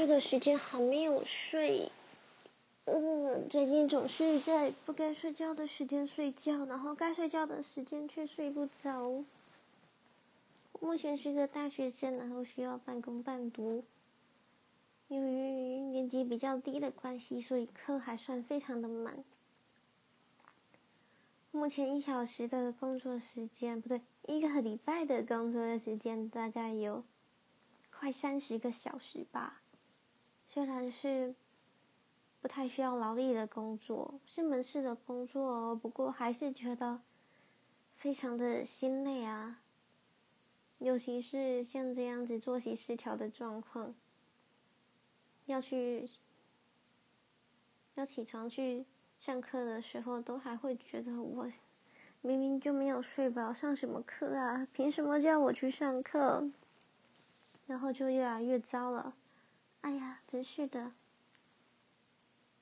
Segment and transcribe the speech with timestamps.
[0.00, 1.92] 这个时间还没有睡。
[2.86, 9.22] 嗯，最近总是在不该睡觉的时间睡觉，然后该睡觉的时间却睡不着。
[10.80, 13.84] 目前是个大学生，然后需要半工半读。
[15.08, 19.22] 由于年级比较低的关系，所以课还算非常的满。
[21.50, 27.04] 目前一小时的工作时间，不对，一个礼拜的工作时间大概有
[27.90, 29.60] 快三十个小时吧。
[30.52, 31.32] 虽然是
[32.42, 37.00] 不太需要劳力的工作，是门市的工作哦，不过还是觉得
[37.94, 39.60] 非常的心累啊。
[40.80, 43.94] 尤其是像这样子作息失调的状况，
[45.46, 46.10] 要去
[47.94, 48.84] 要起床去
[49.20, 51.48] 上课的时候，都还会觉得我
[52.22, 54.66] 明明就没有睡饱，上什么课啊？
[54.72, 56.50] 凭什么叫我去上课？
[57.68, 59.14] 然后就越来越糟了。
[59.82, 60.92] 哎呀，真是的。